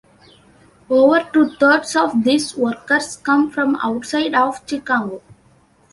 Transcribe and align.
Over 0.89 1.29
two 1.31 1.49
thirds 1.57 1.95
of 1.95 2.23
these 2.23 2.57
workers 2.57 3.17
come 3.17 3.51
from 3.51 3.75
outside 3.83 4.33
of 4.33 4.63
Chicago. 4.67 5.21